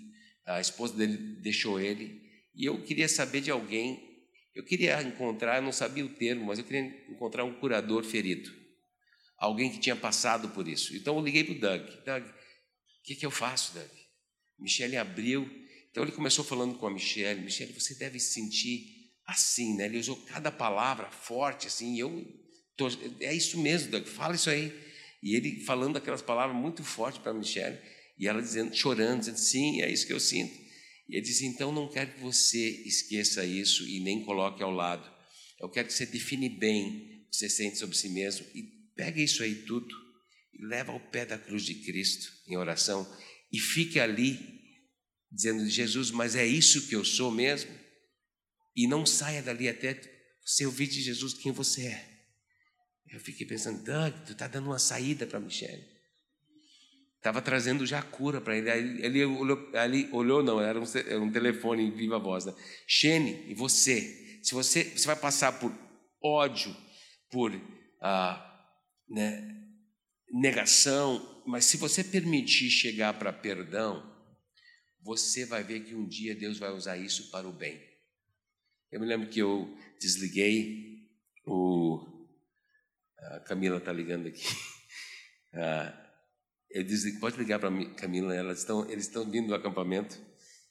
[0.47, 2.21] a esposa dele deixou ele,
[2.55, 6.59] e eu queria saber de alguém, eu queria encontrar, eu não sabia o termo, mas
[6.59, 8.51] eu queria encontrar um curador ferido,
[9.39, 10.95] alguém que tinha passado por isso.
[10.97, 13.91] Então eu liguei para o Doug, Doug, o que, que eu faço, Doug?
[14.59, 15.49] Michele abriu,
[15.91, 19.87] então ele começou falando com a Michele, Michele, você deve se sentir assim, né?
[19.87, 22.27] Ele usou cada palavra forte, assim, e eu,
[22.77, 22.89] tô,
[23.21, 24.73] é isso mesmo, Doug, fala isso aí.
[25.23, 27.79] E ele falando aquelas palavras muito fortes para a Michele,
[28.21, 30.55] e ela dizendo, chorando, dizendo, sim, é isso que eu sinto.
[31.09, 35.11] E ele disse: então não quero que você esqueça isso e nem coloque ao lado.
[35.59, 38.63] Eu quero que você define bem o que você sente sobre si mesmo e
[38.95, 39.89] pega isso aí tudo
[40.53, 43.11] e leva ao pé da cruz de Cristo em oração
[43.51, 44.39] e fique ali
[45.33, 47.71] dizendo: Jesus, mas é isso que eu sou mesmo?
[48.77, 49.99] E não saia dali até
[50.45, 52.11] você ouvir de Jesus quem você é.
[53.09, 56.00] Eu fiquei pensando, Doug, tu está dando uma saída para Michelle.
[57.21, 58.71] Estava trazendo já cura para ele.
[58.71, 62.47] Aí ele olhou, ele olhou, não, era um, era um telefone em viva voz.
[62.47, 62.55] Né?
[63.47, 64.41] E você?
[64.43, 65.71] Se você, você vai passar por
[66.23, 66.75] ódio,
[67.31, 67.53] por
[68.01, 68.73] ah,
[69.07, 69.55] né,
[70.33, 74.03] negação, mas se você permitir chegar para perdão,
[75.03, 77.79] você vai ver que um dia Deus vai usar isso para o bem.
[78.91, 81.07] Eu me lembro que eu desliguei
[81.47, 82.27] o.
[83.19, 84.43] A Camila está ligando aqui.
[85.53, 86.10] Ah,
[86.71, 90.21] eu disse, pode ligar para Camila, elas estão, eles estão vindo do acampamento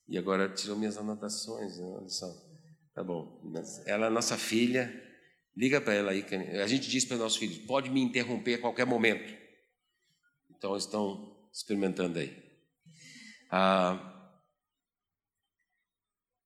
[0.08, 1.86] e agora tirou minhas anotações, né?
[1.98, 2.28] olha só.
[2.94, 3.42] Tá bom.
[3.86, 4.92] Ela é nossa filha,
[5.56, 6.26] liga para ela aí.
[6.62, 9.38] A gente diz para nossos filhos, pode me interromper a qualquer momento.
[10.50, 12.36] Então estão experimentando aí.
[13.52, 14.32] Ah,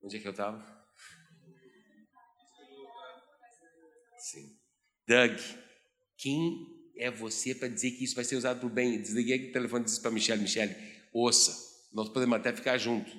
[0.02, 0.74] onde é que eu estava?
[4.18, 4.58] Sim.
[5.08, 5.38] Doug,
[6.18, 9.02] quem é você para dizer que isso vai ser usado para o bem.
[9.02, 10.76] Desliguei o telefone e disse para Michelle, Michelle,
[11.12, 11.52] ouça,
[11.94, 13.14] nós podemos até ficar juntos.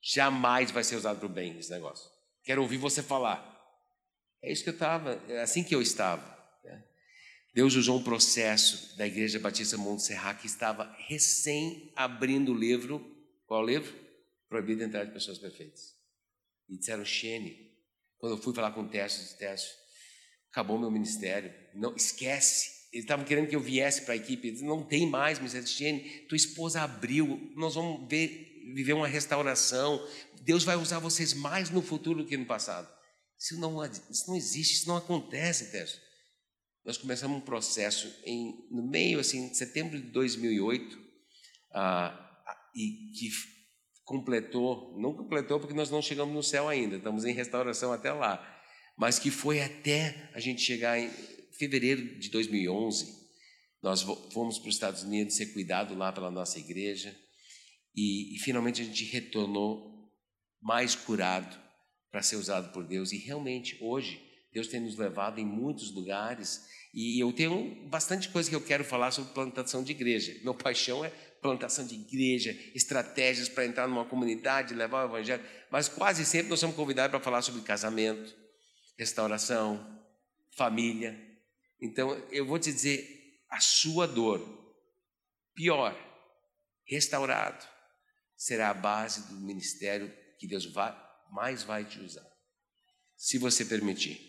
[0.00, 2.08] Jamais vai ser usado para o bem esse negócio.
[2.44, 3.56] Quero ouvir você falar.
[4.42, 6.24] É isso que eu estava, é assim que eu estava.
[6.64, 6.84] Né?
[7.54, 13.04] Deus usou um processo da Igreja Batista Monte Serra que estava recém abrindo o livro.
[13.46, 13.92] Qual livro?
[14.48, 15.96] Proibido entrar de pessoas perfeitas.
[16.68, 17.68] E disseram, Xene,
[18.18, 19.70] quando eu fui falar com o Tércio, Tércio,
[20.50, 21.52] acabou meu ministério.
[21.74, 22.77] Não, esquece.
[22.92, 24.48] Eles estavam querendo que eu viesse para a equipe.
[24.48, 25.54] Eles não tem mais.
[25.54, 26.00] Etienne.
[26.28, 27.52] Tua esposa abriu.
[27.56, 30.02] Nós vamos ver, viver uma restauração.
[30.42, 32.88] Deus vai usar vocês mais no futuro do que no passado.
[33.38, 36.00] Isso não, isso não existe, isso não acontece, Tércio.
[36.84, 40.98] Nós começamos um processo em, no meio, assim, de setembro de 2008,
[41.74, 42.42] ah,
[42.74, 43.30] e que
[44.04, 48.42] completou, não completou porque nós não chegamos no céu ainda, estamos em restauração até lá,
[48.96, 51.10] mas que foi até a gente chegar em
[51.58, 53.18] fevereiro de 2011,
[53.82, 57.16] nós fomos para os Estados Unidos ser cuidado lá pela nossa igreja
[57.94, 60.10] e, e finalmente a gente retornou
[60.60, 61.58] mais curado
[62.10, 63.12] para ser usado por Deus.
[63.12, 64.20] E realmente hoje
[64.52, 68.84] Deus tem nos levado em muitos lugares e eu tenho bastante coisa que eu quero
[68.84, 70.36] falar sobre plantação de igreja.
[70.42, 75.88] Meu paixão é plantação de igreja, estratégias para entrar numa comunidade, levar o evangelho, mas
[75.88, 78.34] quase sempre nós somos convidados para falar sobre casamento,
[78.98, 79.98] restauração,
[80.56, 81.27] família.
[81.80, 84.40] Então, eu vou te dizer, a sua dor,
[85.54, 85.96] pior,
[86.86, 87.66] restaurado,
[88.36, 90.96] será a base do ministério que Deus vai,
[91.30, 92.26] mais vai te usar,
[93.16, 94.20] se você permitir.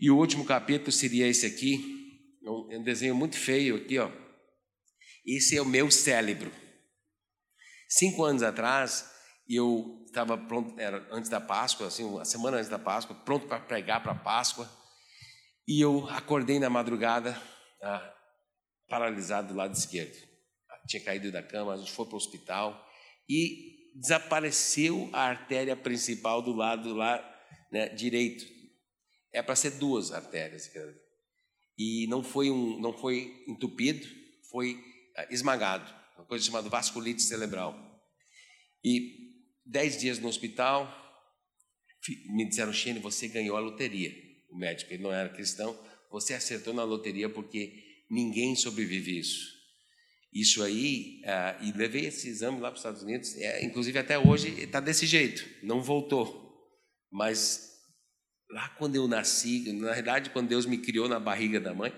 [0.00, 4.10] E o último capítulo seria esse aqui, um, um desenho muito feio aqui, ó.
[5.24, 6.52] Esse é o meu cérebro.
[7.88, 9.10] Cinco anos atrás,
[9.48, 13.60] eu estava pronto, era antes da Páscoa, assim, uma semana antes da Páscoa, pronto para
[13.60, 14.70] pregar para a Páscoa.
[15.66, 17.40] E eu acordei na madrugada,
[17.82, 18.14] ah,
[18.86, 20.14] paralisado do lado esquerdo.
[20.86, 22.86] Tinha caído da cama, a gente foi para o hospital
[23.26, 27.18] e desapareceu a artéria principal do lado lá
[27.72, 28.44] né, direito.
[29.32, 30.70] É para ser duas artérias.
[31.78, 34.06] E não foi, um, não foi entupido,
[34.50, 34.78] foi
[35.16, 35.90] ah, esmagado.
[36.18, 37.74] Uma coisa chamada vasculite cerebral.
[38.84, 39.32] E
[39.64, 40.86] dez dias no hospital,
[42.26, 44.23] me disseram, Xene, você ganhou a loteria
[44.54, 45.78] o médico, ele não era cristão,
[46.10, 49.52] você acertou na loteria porque ninguém sobrevive isso.
[50.32, 54.18] Isso aí, ah, e levei esse exame lá para os Estados Unidos, é, inclusive até
[54.18, 56.42] hoje está desse jeito, não voltou.
[57.10, 57.72] Mas
[58.50, 61.92] lá quando eu nasci, na verdade, quando Deus me criou na barriga da mãe,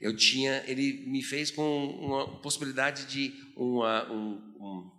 [0.00, 4.90] eu tinha, ele me fez com uma possibilidade de uma, um, um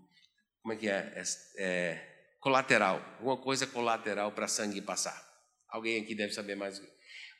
[0.62, 1.14] como é que é?
[1.16, 1.24] é,
[1.58, 5.32] é colateral, alguma coisa colateral para sangue passar.
[5.72, 6.82] Alguém aqui deve saber mais.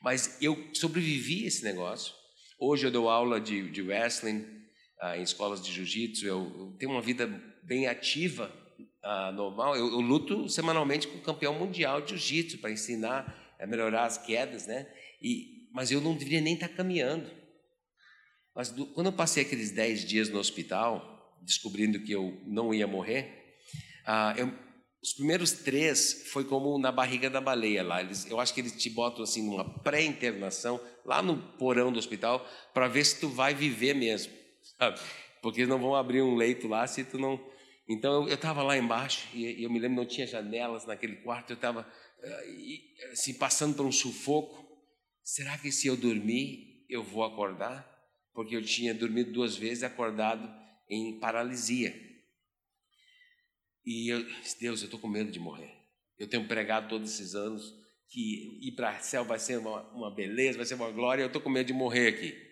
[0.02, 2.14] Mas eu sobrevivi a esse negócio.
[2.60, 4.46] Hoje eu dou aula de, de wrestling
[5.00, 6.26] ah, em escolas de jiu-jitsu.
[6.26, 7.28] Eu, eu, tenho uma vida
[7.64, 8.52] bem ativa,
[9.04, 9.76] ah, normal.
[9.76, 14.18] Eu, eu, luto semanalmente com o campeão mundial de jiu-jitsu para ensinar a melhorar as
[14.18, 14.92] quedas, né?
[15.22, 17.30] E, mas eu não deveria nem estar caminhando.
[18.56, 22.88] Mas do, quando eu passei aqueles 10 dias no hospital, descobrindo que eu não ia
[22.88, 23.56] morrer,
[24.06, 24.52] ah, eu
[25.02, 28.02] os primeiros três foi como na barriga da baleia lá.
[28.02, 32.48] Eles, eu acho que eles te botam assim numa pré-internação lá no porão do hospital
[32.74, 34.32] para ver se tu vai viver mesmo,
[34.78, 35.00] sabe?
[35.42, 37.44] Porque eles não vão abrir um leito lá se tu não.
[37.90, 41.56] Então eu estava lá embaixo e eu me lembro não tinha janelas naquele quarto, eu
[41.56, 41.92] estava
[43.12, 44.64] assim passando por um sufoco.
[45.24, 47.90] Será que se eu dormir eu vou acordar?
[48.34, 50.48] Porque eu tinha dormido duas vezes, acordado
[50.88, 52.11] em paralisia.
[53.86, 54.24] E eu,
[54.60, 55.76] Deus, eu estou com medo de morrer.
[56.18, 57.74] Eu tenho pregado todos esses anos
[58.12, 61.24] que ir para o céu vai ser uma, uma beleza, vai ser uma glória.
[61.24, 62.52] Eu estou com medo de morrer aqui.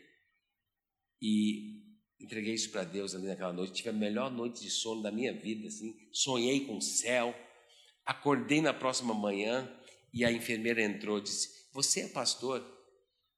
[1.22, 1.84] E
[2.20, 3.74] entreguei isso para Deus ali naquela noite.
[3.74, 5.68] Tive a melhor noite de sono da minha vida.
[5.68, 5.94] Assim.
[6.14, 7.36] Sonhei com o céu.
[8.06, 9.70] Acordei na próxima manhã
[10.14, 12.62] e a enfermeira entrou e disse: Você é pastor?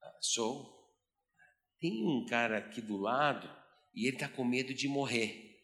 [0.02, 0.80] Ah, sou.
[1.80, 3.50] Tem um cara aqui do lado
[3.96, 5.60] e ele está com medo de morrer.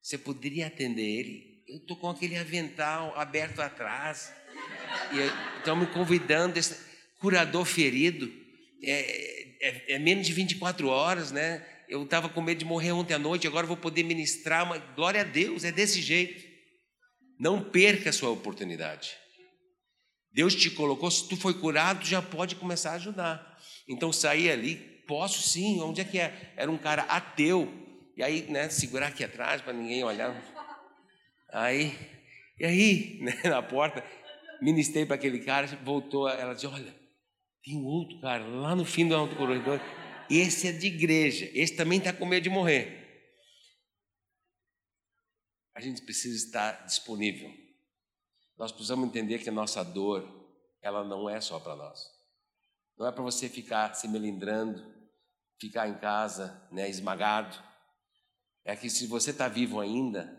[0.00, 1.55] Você poderia atender ele?
[1.66, 4.32] Eu estou com aquele avental aberto atrás.
[5.12, 6.76] E estão me convidando, esse
[7.18, 8.30] curador ferido.
[8.82, 11.64] É, é, é, menos de 24 horas, né?
[11.88, 14.64] Eu estava com medo de morrer ontem à noite, agora vou poder ministrar.
[14.64, 14.78] Uma...
[14.78, 16.44] Glória a Deus, é desse jeito.
[17.38, 19.16] Não perca a sua oportunidade.
[20.32, 23.58] Deus te colocou, se tu foi curado, já pode começar a ajudar.
[23.88, 26.52] Então sair ali, Posso sim, onde é que é?
[26.56, 27.72] Era um cara ateu.
[28.16, 30.34] E aí, né, segurar aqui atrás para ninguém olhar.
[31.56, 31.98] Aí,
[32.60, 34.04] e aí, né, na porta,
[34.60, 36.94] ministrei para aquele cara, voltou, ela disse: Olha,
[37.64, 39.80] tem um outro cara lá no fim do alto corredor.
[40.28, 43.04] Esse é de igreja, esse também está com medo de morrer.
[45.74, 47.50] A gente precisa estar disponível.
[48.58, 50.28] Nós precisamos entender que a nossa dor,
[50.82, 52.00] ela não é só para nós.
[52.98, 54.82] Não é para você ficar se melindrando,
[55.58, 57.56] ficar em casa né, esmagado.
[58.64, 60.35] É que se você está vivo ainda,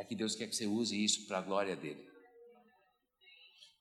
[0.00, 2.02] é que Deus quer que você use isso para a glória dele.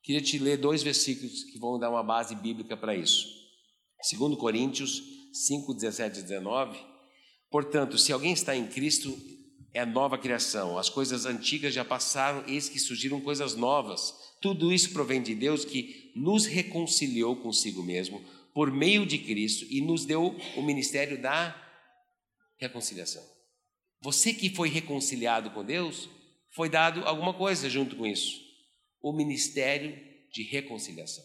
[0.04, 3.26] Queria te ler dois versículos que vão dar uma base bíblica para isso.
[4.02, 5.02] Segundo Coríntios
[5.32, 6.78] 5, 17 e 19.
[7.50, 9.18] Portanto, se alguém está em Cristo,
[9.74, 10.78] é nova criação.
[10.78, 14.14] As coisas antigas já passaram, eis que surgiram coisas novas.
[14.42, 18.22] Tudo isso provém de Deus que nos reconciliou consigo mesmo
[18.54, 21.56] por meio de Cristo e nos deu o ministério da
[22.58, 23.39] reconciliação.
[24.02, 26.10] Você que foi reconciliado com Deus,
[26.52, 28.40] foi dado alguma coisa junto com isso:
[29.02, 29.98] o ministério
[30.32, 31.24] de reconciliação.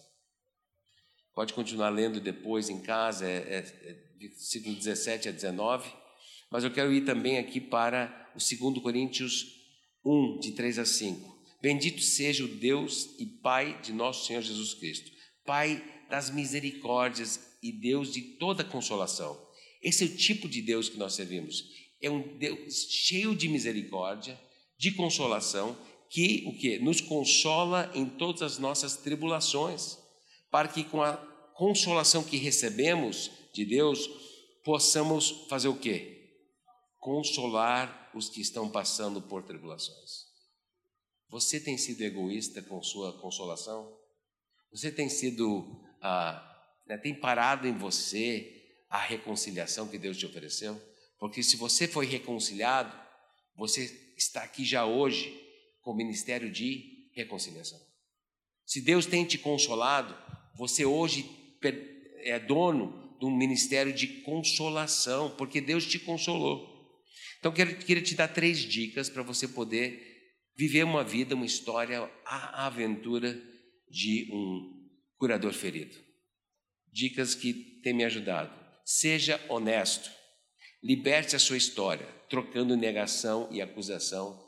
[1.34, 5.92] Pode continuar lendo depois em casa, é, é, é versículo 17 a 19,
[6.50, 9.44] mas eu quero ir também aqui para o 2 Coríntios
[10.04, 11.34] 1, de 3 a 5.
[11.60, 15.10] Bendito seja o Deus e Pai de nosso Senhor Jesus Cristo,
[15.44, 19.42] Pai das misericórdias e Deus de toda consolação.
[19.82, 21.64] Esse é o tipo de Deus que nós servimos.
[22.04, 24.38] É um Deus cheio de misericórdia,
[24.78, 25.76] de consolação,
[26.10, 29.98] que o que nos consola em todas as nossas tribulações,
[30.50, 31.16] para que com a
[31.54, 34.08] consolação que recebemos de Deus
[34.62, 36.42] possamos fazer o quê?
[36.98, 40.24] Consolar os que estão passando por tribulações.
[41.30, 43.92] Você tem sido egoísta com sua consolação?
[44.70, 46.54] Você tem sido ah,
[46.86, 50.80] né, tem parado em você a reconciliação que Deus te ofereceu?
[51.24, 52.94] Porque se você foi reconciliado,
[53.56, 55.34] você está aqui já hoje
[55.80, 57.80] com o ministério de reconciliação.
[58.66, 60.14] Se Deus tem te consolado,
[60.54, 61.24] você hoje
[62.24, 67.02] é dono de um ministério de consolação, porque Deus te consolou.
[67.38, 72.02] Então, quero, queria te dar três dicas para você poder viver uma vida, uma história,
[72.26, 73.32] a aventura
[73.88, 75.96] de um curador ferido.
[76.92, 78.54] Dicas que têm me ajudado.
[78.84, 80.22] Seja honesto.
[80.84, 84.38] Liberte a sua história, trocando negação e acusação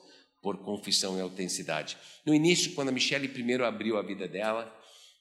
[0.43, 1.97] por confissão e autenticidade.
[2.27, 4.71] No início, quando a Michelle primeiro abriu a vida dela,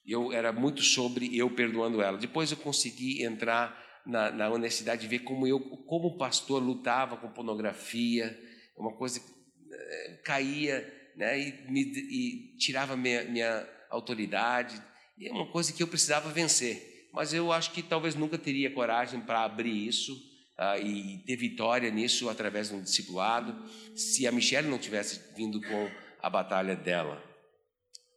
[0.05, 2.17] eu era muito sobre eu perdoando ela.
[2.17, 7.31] Depois eu consegui entrar na, na honestidade de ver como eu, como pastor, lutava com
[7.31, 8.37] pornografia,
[8.75, 9.25] uma coisa que
[9.71, 14.83] eh, caía né, e, me, e tirava minha, minha autoridade,
[15.17, 17.07] e é uma coisa que eu precisava vencer.
[17.13, 21.89] Mas eu acho que talvez nunca teria coragem para abrir isso uh, e ter vitória
[21.91, 23.55] nisso através de um discipulado,
[23.95, 25.89] se a Michelle não tivesse vindo com
[26.21, 27.23] a batalha dela.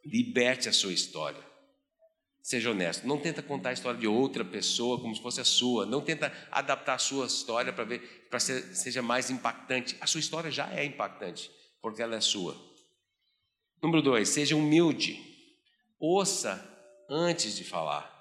[0.05, 1.47] Liberte a sua história.
[2.43, 3.07] Seja honesto.
[3.07, 5.85] Não tenta contar a história de outra pessoa como se fosse a sua.
[5.85, 9.97] Não tenta adaptar a sua história para ver para ser, seja mais impactante.
[10.01, 11.51] A sua história já é impactante
[11.83, 12.57] porque ela é sua.
[13.83, 15.23] Número dois, seja humilde.
[15.99, 16.65] Ouça
[17.11, 18.15] antes de falar.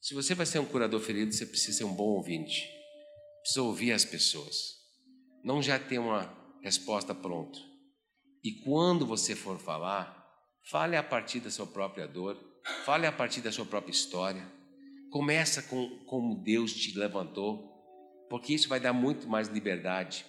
[0.00, 2.68] Se você vai ser um curador ferido, você precisa ser um bom ouvinte.
[3.44, 4.78] Precisa ouvir as pessoas.
[5.44, 7.58] Não já ter uma resposta pronta.
[8.42, 10.26] E quando você for falar,
[10.70, 12.38] fale a partir da sua própria dor,
[12.86, 14.50] fale a partir da sua própria história.
[15.10, 17.70] Começa com como Deus te levantou,
[18.30, 20.24] porque isso vai dar muito mais liberdade.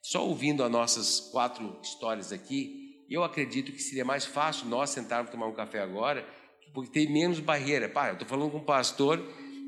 [0.00, 5.32] Só ouvindo as nossas quatro histórias aqui, eu acredito que seria mais fácil nós sentarmos
[5.32, 6.24] tomar um café agora,
[6.72, 7.88] porque tem menos barreira.
[7.88, 9.20] Pá, eu estou falando com um pastor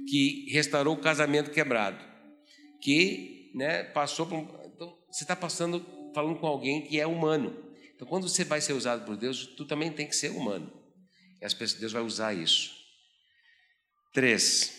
[0.08, 2.11] que restaurou o casamento quebrado,
[2.82, 4.38] que né, passou por.
[4.66, 7.56] Então, você está passando, falando com alguém que é humano.
[7.94, 10.70] Então, quando você vai ser usado por Deus, tu também tem que ser humano.
[11.40, 12.74] E as pessoas, Deus vai usar isso.
[14.12, 14.76] Três,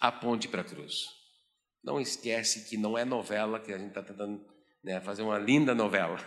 [0.00, 1.06] aponte para a cruz.
[1.82, 4.44] Não esquece que não é novela que a gente está tentando
[4.82, 6.18] né, fazer uma linda novela.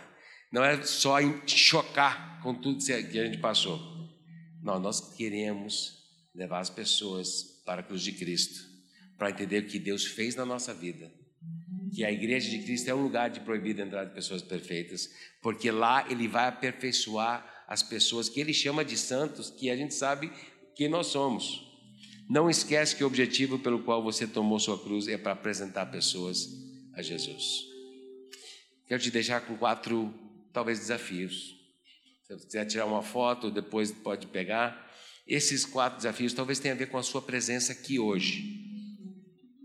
[0.50, 1.16] Não é só
[1.46, 3.78] chocar com tudo que a gente passou.
[4.62, 6.00] Não, nós queremos
[6.34, 8.69] levar as pessoas para a cruz de Cristo,
[9.20, 11.12] para entender o que Deus fez na nossa vida.
[11.94, 15.10] Que a igreja de Cristo é um lugar de proibida entrada de pessoas perfeitas,
[15.42, 19.92] porque lá ele vai aperfeiçoar as pessoas que ele chama de santos, que a gente
[19.92, 20.32] sabe
[20.74, 21.70] que nós somos.
[22.30, 26.48] Não esquece que o objetivo pelo qual você tomou sua cruz é para apresentar pessoas
[26.94, 27.66] a Jesus.
[28.86, 30.14] Quero te deixar com quatro,
[30.50, 31.56] talvez, desafios.
[32.22, 34.90] Se você quiser tirar uma foto, depois pode pegar.
[35.26, 38.59] Esses quatro desafios talvez tenham a ver com a sua presença aqui hoje.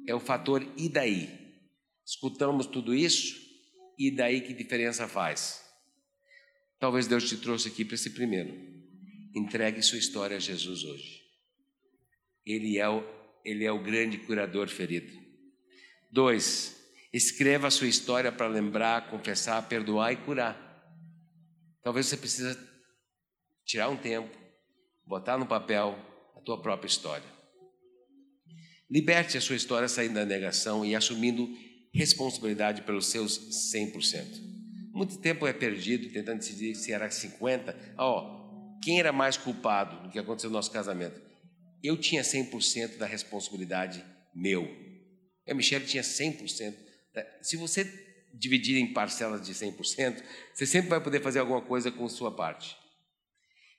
[0.07, 1.45] É o fator e daí?
[2.05, 3.35] Escutamos tudo isso,
[3.97, 5.63] e daí que diferença faz?
[6.79, 8.53] Talvez Deus te trouxe aqui para esse primeiro.
[9.35, 11.21] Entregue sua história a Jesus hoje.
[12.45, 13.03] Ele é o,
[13.43, 15.11] ele é o grande curador ferido.
[16.11, 16.75] Dois,
[17.11, 20.61] escreva a sua história para lembrar, confessar, perdoar e curar.
[21.81, 22.57] Talvez você precise
[23.65, 24.37] tirar um tempo,
[25.05, 25.97] botar no papel
[26.35, 27.34] a tua própria história.
[28.95, 31.49] Liberte a sua história saindo da negação e assumindo
[31.93, 33.37] responsabilidade pelos seus
[33.73, 34.23] 100%.
[34.93, 37.77] Muito tempo é perdido tentando decidir se era 50.
[37.97, 41.25] Ó, oh, quem era mais culpado do que aconteceu no nosso casamento?
[41.87, 44.67] eu tinha 100% da responsabilidade meu.
[45.47, 46.75] A Michelle tinha 100%.
[47.41, 47.83] Se você
[48.33, 50.23] dividir em parcelas de 100%,
[50.53, 52.75] você sempre vai poder fazer alguma coisa com sua parte.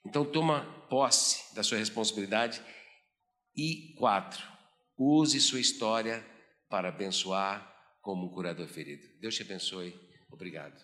[0.05, 2.61] Então, toma posse da sua responsabilidade.
[3.55, 4.41] E quatro,
[4.97, 6.25] Use sua história
[6.69, 9.07] para abençoar como um curador ferido.
[9.19, 9.93] Deus te abençoe.
[10.31, 10.83] Obrigado.